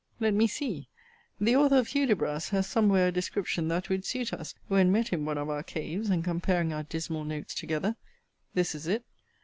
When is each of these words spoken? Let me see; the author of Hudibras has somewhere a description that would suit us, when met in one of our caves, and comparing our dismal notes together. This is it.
Let 0.19 0.33
me 0.33 0.47
see; 0.47 0.87
the 1.39 1.55
author 1.55 1.77
of 1.77 1.89
Hudibras 1.89 2.49
has 2.49 2.65
somewhere 2.65 3.09
a 3.09 3.11
description 3.11 3.67
that 3.67 3.87
would 3.87 4.03
suit 4.03 4.33
us, 4.33 4.55
when 4.67 4.91
met 4.91 5.13
in 5.13 5.25
one 5.25 5.37
of 5.37 5.47
our 5.47 5.61
caves, 5.61 6.09
and 6.09 6.23
comparing 6.23 6.73
our 6.73 6.81
dismal 6.81 7.23
notes 7.23 7.53
together. 7.53 7.95
This 8.55 8.73
is 8.73 8.87
it. 8.87 9.05